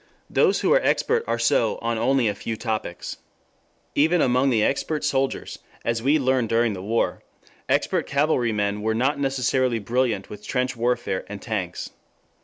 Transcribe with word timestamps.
Those 0.31 0.61
who 0.61 0.73
are 0.73 0.81
expert 0.81 1.23
are 1.27 1.37
so 1.37 1.77
on 1.79 1.99
only 1.99 2.27
a 2.27 2.33
few 2.33 2.55
topics. 2.57 3.17
Even 3.93 4.19
among 4.19 4.49
the 4.49 4.63
expert 4.63 5.03
soldiers, 5.03 5.59
as 5.85 6.01
we 6.01 6.17
learned 6.17 6.49
during 6.49 6.73
the 6.73 6.81
war, 6.81 7.21
expert 7.69 8.07
cavalrymen 8.07 8.81
were 8.81 8.95
not 8.95 9.19
necessarily 9.19 9.77
brilliant 9.77 10.27
with 10.27 10.43
trench 10.43 10.75
warfare 10.75 11.23
and 11.29 11.39
tanks. 11.39 11.91